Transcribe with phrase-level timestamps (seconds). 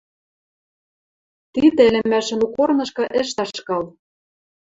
[1.53, 3.83] Тидӹ ӹлӹмӓшӹн у корнышкы ӹш ташкал.